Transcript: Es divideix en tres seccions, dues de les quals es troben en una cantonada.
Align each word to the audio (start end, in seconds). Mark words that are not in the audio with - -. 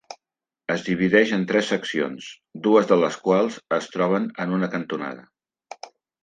Es 0.75 0.85
divideix 0.85 1.33
en 1.37 1.43
tres 1.51 1.69
seccions, 1.73 2.29
dues 2.69 2.89
de 2.93 2.97
les 3.03 3.19
quals 3.27 3.61
es 3.79 3.91
troben 3.97 4.27
en 4.47 4.57
una 4.59 4.71
cantonada. 4.79 5.89